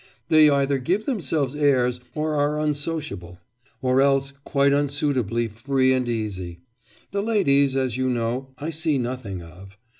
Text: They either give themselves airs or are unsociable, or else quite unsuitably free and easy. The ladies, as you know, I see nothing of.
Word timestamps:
They 0.29 0.49
either 0.49 0.79
give 0.79 1.05
themselves 1.05 1.53
airs 1.53 1.99
or 2.15 2.33
are 2.33 2.59
unsociable, 2.59 3.37
or 3.83 4.01
else 4.01 4.33
quite 4.43 4.73
unsuitably 4.73 5.47
free 5.47 5.93
and 5.93 6.09
easy. 6.09 6.61
The 7.11 7.21
ladies, 7.21 7.75
as 7.75 7.97
you 7.97 8.09
know, 8.09 8.49
I 8.57 8.71
see 8.71 8.97
nothing 8.97 9.43
of. 9.43 9.77